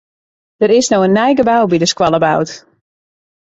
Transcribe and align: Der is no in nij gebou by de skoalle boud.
Der 0.61 0.71
is 0.77 0.89
no 0.93 0.97
in 1.07 1.15
nij 1.19 1.33
gebou 1.39 1.63
by 1.69 1.77
de 1.81 1.89
skoalle 1.93 2.19
boud. 2.27 2.49